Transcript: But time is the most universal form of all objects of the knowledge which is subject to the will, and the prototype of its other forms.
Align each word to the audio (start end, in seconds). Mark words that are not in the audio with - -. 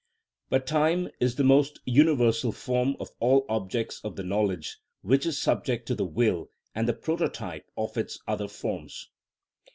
But 0.49 0.65
time 0.65 1.09
is 1.19 1.35
the 1.35 1.43
most 1.43 1.79
universal 1.85 2.51
form 2.51 2.95
of 2.99 3.11
all 3.19 3.45
objects 3.47 4.01
of 4.03 4.15
the 4.15 4.23
knowledge 4.23 4.79
which 5.03 5.27
is 5.27 5.39
subject 5.39 5.85
to 5.89 5.93
the 5.95 6.07
will, 6.07 6.49
and 6.73 6.87
the 6.87 6.93
prototype 6.93 7.69
of 7.77 7.95
its 7.97 8.17
other 8.27 8.47
forms. 8.47 9.11